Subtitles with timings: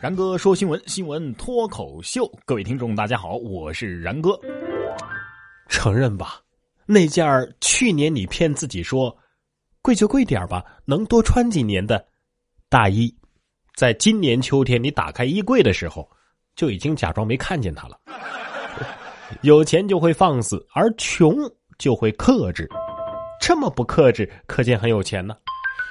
[0.00, 2.26] 然哥说新闻，新闻脱口秀。
[2.46, 4.30] 各位听众，大家好，我是然哥。
[5.68, 6.40] 承认吧，
[6.86, 7.26] 那件
[7.60, 9.14] 去年你骗自己说
[9.82, 12.02] 贵就贵点吧，能多穿几年的
[12.70, 13.14] 大衣，
[13.76, 16.10] 在今年秋天你打开衣柜的时候，
[16.56, 17.98] 就已经假装没看见它了。
[19.42, 21.36] 有钱就会放肆，而穷
[21.76, 22.66] 就会克制。
[23.38, 25.36] 这么不克制，可见很有钱呢。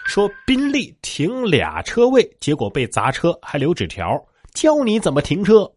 [0.10, 4.20] 说宾利停俩车位，结果被砸车，还留纸条
[4.56, 5.72] 教你怎么停车。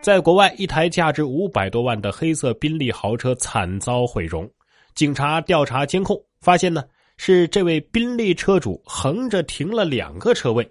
[0.00, 4.48] 在国外，一台价值五百多万的黑色宾利豪车惨遭毁容。
[4.94, 6.84] 警察调查监控，发现呢
[7.16, 10.64] 是这位宾利车主横着停了两个车位。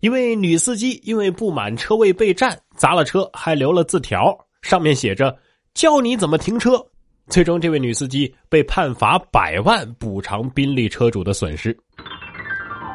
[0.00, 5.38] 一位女司机因为不满车位被占，砸了车，还留了字条，上面写着
[5.72, 6.84] 教你怎么停车。
[7.28, 11.78] 最终，这位女司机被判罚百万补偿宾利车主的损失。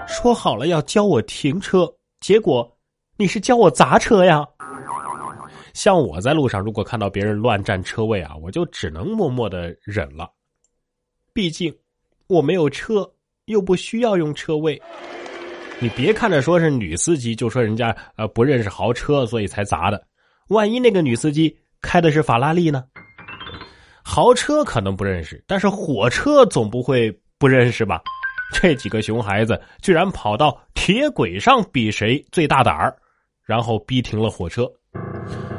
[0.07, 2.69] 说好了要教我停车，结果
[3.17, 4.45] 你是教我砸车呀！
[5.73, 10.29] 像我在路上，如果看到别人乱占车位啊，我就只能默默的忍了。
[11.33, 11.75] 毕竟
[12.27, 13.09] 我没有车，
[13.45, 14.79] 又不需要用车位。
[15.79, 20.01] 你别看着说是女司机，就说人家呃不认识豪车，所以才砸的。
[20.49, 22.83] 万一那个女司机开的是法拉利呢？
[24.03, 28.01] 豪车可能不认识，但是火车总不会不认识吧？
[28.53, 32.95] 这几个熊孩子居然跑到铁轨上比谁最大胆儿，
[33.43, 34.71] 然后逼停了火车。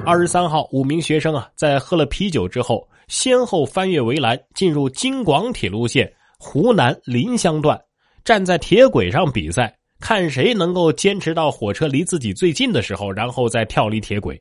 [0.06, 7.78] 二十三号，五名学生啊，在喝了啤酒之后，先后翻越围栏，进入京广铁路线湖南临湘段，
[8.24, 14.40] 站在铁轨上比赛，看谁能够坚持到火车离自己最近的时候，然后再跳离铁轨。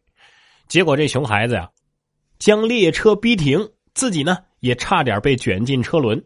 [0.68, 1.70] 结果这熊孩子呀，
[2.40, 3.68] 将列车逼停。
[3.96, 6.20] 自己呢也差点被卷进车轮。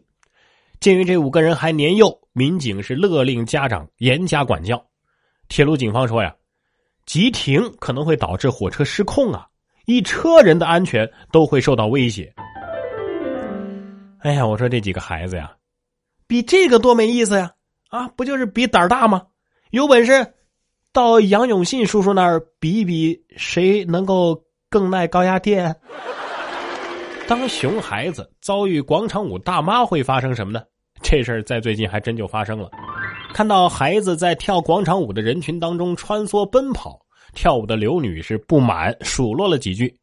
[0.80, 4.82] 鉴于这五个人还年幼，民警是勒令家长严加管教。
[5.48, 6.34] 铁路警方说呀，
[7.04, 9.46] 急停可能会导致火车失控啊，
[9.86, 12.32] 一车人的安全都会受到威胁。
[14.20, 15.52] 哎呀，我说这几个孩子呀，
[16.26, 17.52] 比这个多没意思呀！
[17.88, 19.22] 啊，不就是比胆大吗？
[19.70, 20.34] 有本事
[20.92, 25.74] 到杨永信叔叔那儿比一比，谁能够更耐高压电？
[27.28, 30.62] 当熊孩子遭遇广场舞大妈会发生什么呢？
[31.02, 32.70] 这事儿在最近还真就发生了。
[33.34, 36.98] 看到孩子在跳广场舞的人群当中穿梭奔跑，
[37.34, 39.94] 跳舞的刘女士不满数落了几句，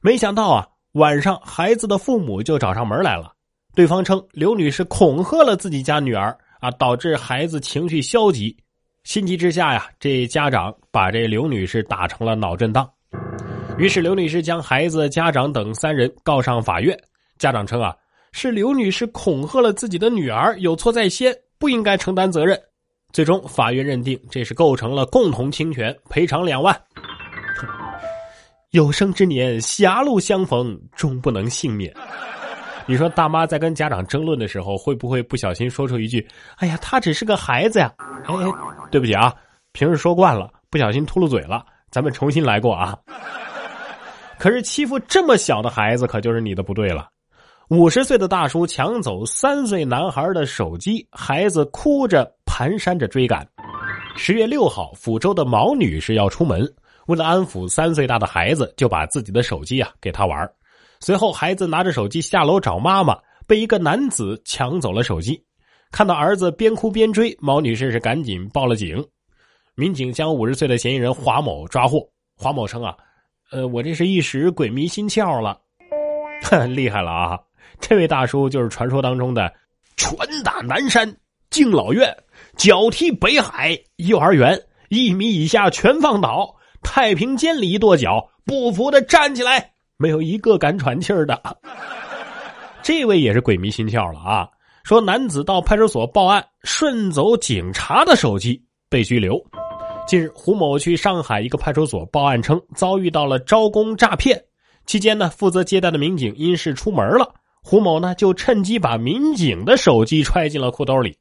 [0.00, 3.30] 没想到啊，晚上孩子的父母就找上门来了。
[3.74, 8.56] 对方称刘女士恐吓了自己家女儿啊，导致孩子情绪消极。
[9.04, 12.90] 心急之下呀，这家长把这刘女士打成了脑震荡。
[13.80, 16.94] 于是刘女士将孩子、家长等三人告上法院。
[17.38, 17.96] 家长称啊，
[18.30, 22.60] 是刘女士恐吓了自己的女儿，有错在先，不应该承担责任。
[23.10, 26.78] 最终，法院认定这是构成了共同侵权，赔偿两万。
[28.72, 31.90] 有生之年，狭路相逢终不能幸免。
[32.84, 36.28] 你说大妈在跟家长争论的时候，会不会不小心说出一句
[36.60, 37.90] ：“哎呀，他只是个孩子呀！”
[38.28, 38.52] 哎哎，
[38.90, 39.34] 对不起啊，
[39.72, 42.94] 平时说惯了，不小心秃噜嘴了，咱们重新来过啊。
[44.40, 47.10] 可是欺负这么小的孩子，可就是你的不对了。
[47.68, 53.46] 五十岁的大叔抢走三岁男孩的手机，孩子哭着蹒跚着追赶。
[54.16, 56.66] 十月六号，抚州的毛女士要出门，
[57.06, 60.50] 为了安抚三岁大的孩子，就把自己的手机啊给他玩。
[61.00, 65.38] 随后，孩子拿着手机下楼找妈妈，被一个男子抢走了手机。
[65.92, 69.06] 看到儿子边哭边追，毛女士是赶紧报了警。
[69.74, 72.00] 民警将五十岁的嫌疑人华某抓获。
[72.38, 72.96] 华某称啊。
[73.50, 75.58] 呃，我这是一时鬼迷心窍了，
[76.68, 77.38] 厉害了啊！
[77.80, 79.52] 这位大叔就是传说当中的
[79.96, 81.12] 拳打南山
[81.50, 82.16] 敬老院，
[82.56, 84.56] 脚踢北海幼儿园，
[84.88, 91.40] 一米以下全放倒，太平间里一跺脚，不服的站起来，没有一个敢喘气儿的。
[92.82, 94.48] 这位也是鬼迷心窍了啊！
[94.84, 99.42] 说男子到派出所报案，顺走警察的手机，被拘留。
[100.10, 104.42] 近日，胡某去上海一个派出所报案称遭遇到了招工诈骗。
[104.84, 111.16] 期间呢，负责接待的民警因事出门了，胡某呢就趁机把民警的手机揣进了裤兜里。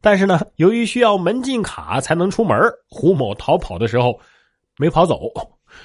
[0.00, 2.58] 但是呢，由于需要门禁卡才能出门，
[2.88, 4.18] 胡某逃跑的时候
[4.78, 5.30] 没跑走。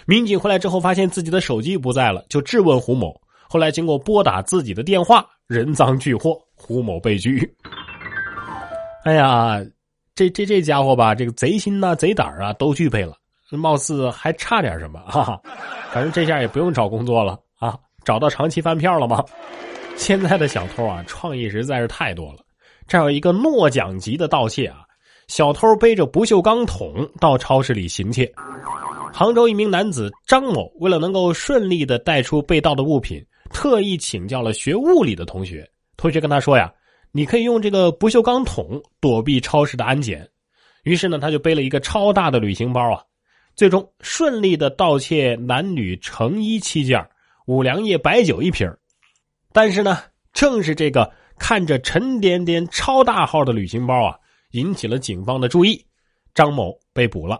[0.07, 3.13] 民警回来之后发现自己的手机不在了，就质问胡某。
[3.47, 7.47] 后来经过拨打自己的电话，人赃俱获，胡某被拘。
[9.03, 9.63] 哎呀！
[10.19, 13.15] 这这这家伙吧，这个贼心呐、贼胆啊，都具备了，
[13.51, 15.39] 貌似还差点什么哈。
[15.93, 19.23] 反正这下也不用找工作了啊，找到长期饭票了吗？
[19.95, 22.39] 现在的小偷啊，创意实在是太多了。
[22.85, 24.79] 这有一个诺奖级的盗窃啊，
[25.29, 28.29] 小偷背着不锈钢桶到超市里行窃。
[29.13, 35.65] 杭州一名男子张某为了能够顺利的带出被盗的物品，特意请教了学物理的同学。
[35.95, 36.69] 同学跟他说呀
[37.11, 40.29] ：“你可以用这个不锈钢桶躲避超市的安检。”
[40.83, 43.03] 于是呢，他就背了一个超大的旅行包啊，
[43.55, 47.05] 最终顺利的盗窃男女成衣七件、
[47.45, 48.71] 五粮液白酒一瓶。
[49.51, 49.99] 但是呢，
[50.33, 54.17] 正是这个看着沉甸甸、超大号的旅行包啊。
[54.53, 55.85] 引起了警方的注意，
[56.33, 57.39] 张某被捕了。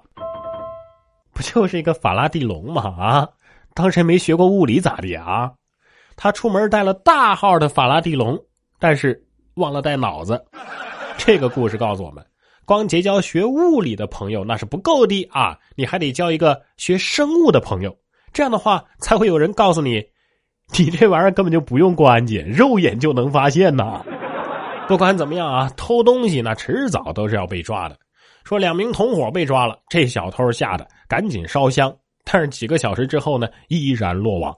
[1.33, 2.83] 不就是一个法拉第龙吗？
[2.99, 3.29] 啊，
[3.73, 5.51] 当时没学过物理咋的啊？
[6.15, 8.37] 他出门带了大号的法拉第龙，
[8.77, 9.25] 但是
[9.59, 10.43] 忘了带脑子。
[11.17, 12.25] 这个故事告诉我们，
[12.65, 15.57] 光结交学物理的朋友那是不够的啊！
[15.75, 17.95] 你还得交一个学生物的朋友，
[18.33, 20.03] 这样的话才会有人告诉你，
[20.77, 24.01] 你这玩意儿根本就不用过安检，肉眼就能发现呐。
[24.87, 27.97] 不管怎么样啊，偷东西那迟早都是要被抓的。
[28.45, 34.55] 说两名同伙被抓了，这小偷吓得赶紧烧香，但是几个小时之后呢，依然落网。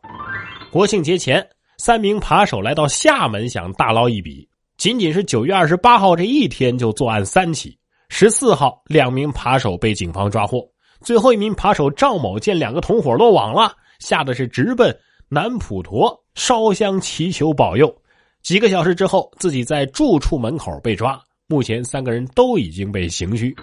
[0.72, 1.46] 国庆节前，
[1.78, 4.48] 三名扒手来到厦门想大捞一笔，
[4.82, 7.78] 仅仅是九月二十八号这一天就作案三起。
[8.10, 10.68] 十四号，两名扒手被警方抓获。
[11.02, 14.92] 最后一名扒手赵某见两个同伙落网了，吓得是直奔
[15.30, 17.96] 南普陀烧香祈求保佑。
[18.42, 21.22] 几个小时之后，自己在住处门口被抓。
[21.46, 23.56] 目前三个人都已经被刑拘。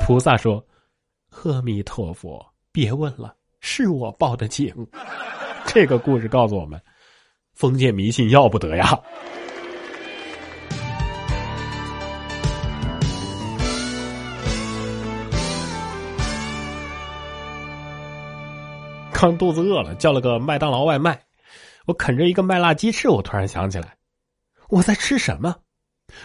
[0.00, 0.64] 菩萨说
[1.44, 4.74] ：“阿弥陀佛，别问了，是我报的警。”
[5.68, 6.80] 这个故事告诉我们，
[7.52, 8.98] 封建迷信要不得呀。
[19.20, 21.20] 刚肚子饿了，叫了个麦当劳外卖。
[21.86, 23.96] 我啃着一个麦辣鸡翅，我突然想起来，
[24.68, 25.56] 我在吃什么？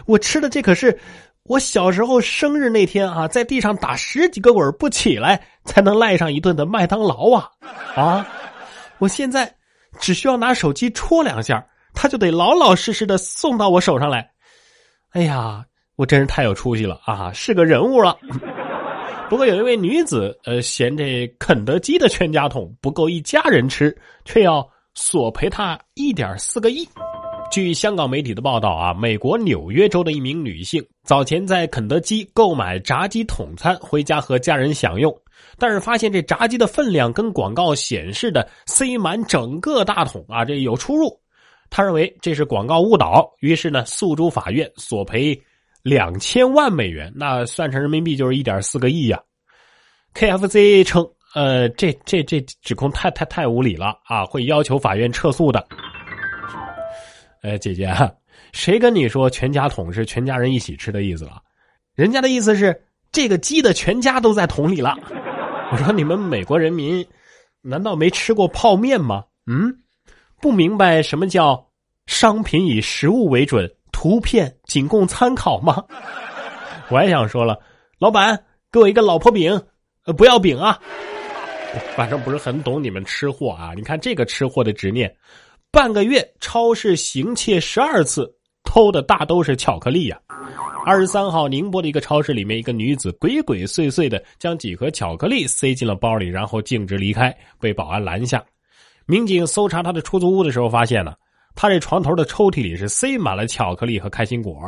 [0.05, 0.95] 我吃的这可是
[1.41, 7.49] 我小时候生日那天啊，在地上打十几个滚不起来才能赖上一顿的麦当劳啊！
[7.95, 8.27] 啊，
[8.99, 9.51] 我现在
[9.99, 14.29] 只需要拿手机戳两下，他就得老老实实的送到我手上来。
[15.13, 18.15] 哎呀，我真是太有出息了啊，是个人物了。
[19.33, 24.63] 不过有一位女子，呃，嫌这肯德基的全家桶不够一家人吃，却要。
[24.93, 26.87] 索赔他一点四个亿。
[27.51, 35.11] 据香港媒体的报道啊，美国纽约州的一名女性早前在肯德基购买炸鸡桶餐回家和家人享用，
[35.57, 41.09] 但是发现这炸鸡的分量跟广告显示的塞满整个大桶啊，这有出入。
[41.71, 45.35] 他认为这是广告误导，于是呢诉诸法院索赔
[45.83, 49.21] 两千万美元，那算成人民币就是一点四个亿呀。
[50.15, 51.07] KFC 称。
[51.35, 54.23] 呃，这这这指控太太太无理了啊！
[54.23, 55.67] 会要求法院撤诉的。
[57.41, 57.91] 呃，姐姐，
[58.51, 61.41] 谁跟你说全家桶是全家人一起吃的意思了？
[61.95, 62.79] 人家的意思是
[63.11, 64.95] 这个鸡的全家都在桶里了。
[65.71, 67.03] 我说你们美国人民
[67.63, 69.23] 难道没吃过泡面吗？
[69.47, 69.75] 嗯，
[70.39, 71.67] 不明白什么叫
[72.05, 73.67] 商品以实物为准，
[74.03, 75.81] 图片仅供参考吗？
[76.89, 77.57] 我还想说了，
[77.97, 78.37] 老板
[78.69, 79.57] 给我一个老婆饼，
[80.03, 80.77] 呃，不要饼啊。
[81.95, 83.71] 反正不是很懂你们吃货啊！
[83.73, 85.09] 你看这个吃货的执念，
[85.71, 88.29] 半个月超市行窃十二次，
[88.65, 90.19] 偷的大都是巧克力呀。
[90.85, 98.43] 二十三号，宁波的一个超市里面，一个女子鬼鬼祟祟的将几盒巧克力塞进了包里，然后径直离开，被保安拦下。
[99.05, 101.17] 民警搜查她的出租屋的时候，发现了，
[101.55, 104.59] 他这床头的抽屉里是塞满了巧克力和开心果。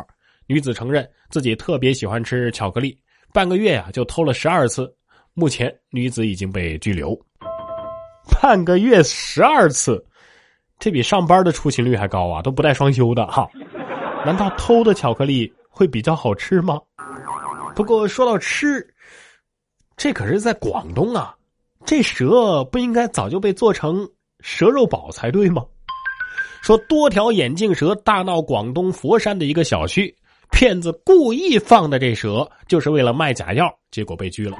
[0.48, 2.98] 女子承认自己特别喜欢吃巧克力，
[3.34, 4.94] 半个月呀就偷了十二次。
[5.34, 7.20] 目前，女子已经被拘留。
[8.42, 10.04] 半个月十二次，
[10.80, 12.42] 这比上班的出勤率还高啊！
[12.42, 13.50] 都不带双休的哈。
[14.25, 16.80] 难道偷的巧克力会比较好吃吗？
[17.75, 18.88] 不过说到吃，
[19.98, 21.36] 这可是在广东啊，
[21.86, 24.08] 这蛇不应该早就被做成
[24.39, 25.65] 蛇肉堡才对吗？
[26.62, 30.15] 说多条眼镜蛇大闹广东佛山的一个小区，
[30.51, 34.58] 骗子故意放的这蛇，就是为了卖假药，结果被拘了。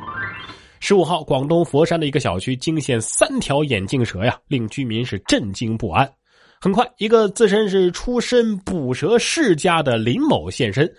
[0.80, 6.08] 十五号，广东佛山的一个小区惊现三条眼镜蛇呀，令居民是震惊不安。
[6.62, 10.92] 很快，一个自称是出身捕蛇世家的林某现身，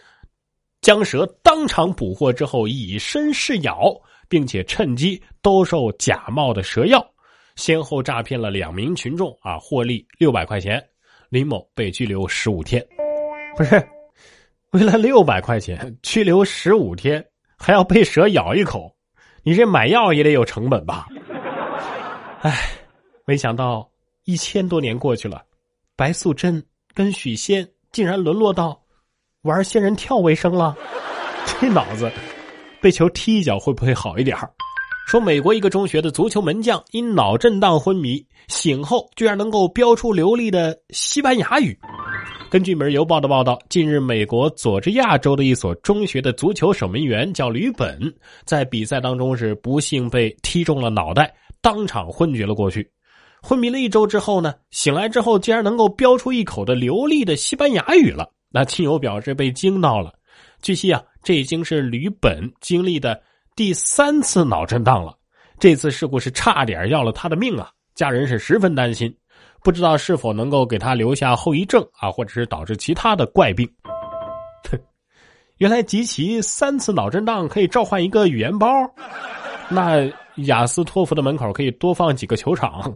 [0.80, 3.92] 将蛇当场捕获之后以身试咬，
[4.28, 7.04] 并且趁机兜售假冒的蛇药，
[7.56, 10.82] 先后诈骗了两名群众啊，获利六百块钱。
[11.28, 12.86] 林某被拘留十五天，
[13.56, 13.84] 不是
[14.70, 17.22] 为了六百块钱拘留十五天，
[17.58, 18.94] 还要被蛇咬一口。
[19.42, 21.08] 你这买药也得有成本吧？
[22.42, 22.68] 哎，
[23.24, 23.90] 没想到
[24.24, 25.42] 一千多年过去了，
[25.96, 28.80] 白素贞跟许仙竟然沦落到
[29.42, 30.76] 玩仙人跳为生了。
[31.44, 32.10] 这脑子
[32.80, 34.36] 被球踢一脚会不会好一点
[35.06, 41.78] 说美国一个中学的足球门将因脑震荡昏迷，醒后居然能够飙出流利的西班牙语。
[42.50, 48.12] 根据《每日邮报》的报道，近日美国佐治亚州的一所中学的足球守门员叫吕本，
[48.44, 52.90] 在比赛当中是不幸被踢中了脑袋，当场昏厥了过去。
[53.40, 58.28] 昏迷了一周之后呢，醒来之后竟然能够飙出一口的流利的西班牙语了。
[58.50, 60.12] 那亲友表示被惊到了。
[60.62, 63.22] 据悉啊，这已经是吕本经历的。
[63.56, 65.16] 第三次脑震荡了，
[65.58, 67.70] 这次事故是差点要了他的命啊！
[67.94, 69.10] 家人是十分担心，
[69.62, 73.66] 不知道是否能够给他留下后遗症啊，或者是导致其他的怪病。
[75.56, 78.68] 原来集齐三次脑震荡可以召唤一个语言包，
[79.70, 80.06] 那
[80.44, 82.94] 雅思托福的门口可以多放几个球场。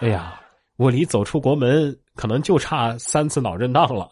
[0.00, 0.40] 哎呀，
[0.76, 4.10] 我离走出国门可能就差三次脑震荡了。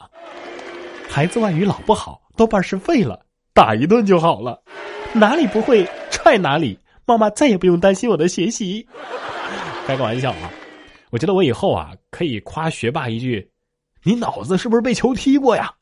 [1.08, 3.18] 孩子外语老不好，多半是废了，
[3.52, 4.62] 打一顿就好了。
[5.12, 8.86] 哪里不会踹哪里，妈妈再也不用担心我的学习。
[9.86, 10.50] 开个玩笑啊！
[11.10, 13.50] 我觉得我以后啊可以夸学霸一句
[14.04, 15.72] ：“你脑子是不是被球踢过呀？”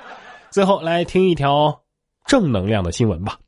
[0.50, 1.76] 最后来听一条
[2.26, 3.38] 正能量的新闻吧。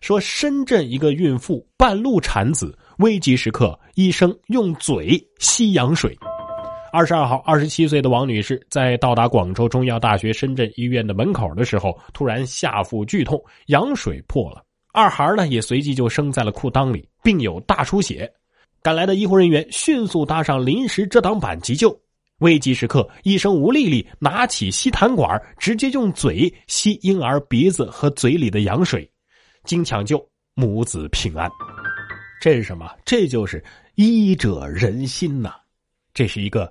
[0.00, 6.18] 说深圳一个孕妇半路产子，危急时刻医生用嘴吸羊水。
[6.92, 18.30] 二十二号，二十七岁的王女士在到达广州中医药大学深圳医院的门口的时候，突然下腹剧痛，羊水破了，二孩呢也随即就生在了裤裆里，并有大出血。
[18.82, 21.98] 赶来的医护人员迅速搭上临时遮挡板急救。
[22.40, 29.10] 危急时刻，医生吴丽丽拿起吸痰管，直接用嘴吸婴儿鼻子和嘴里的羊水，
[29.64, 30.22] 经抢救，
[30.52, 31.50] 母子平安。
[32.38, 32.90] 这是什么？
[33.02, 35.54] 这就是医者仁心呐！
[36.12, 36.70] 这是一个。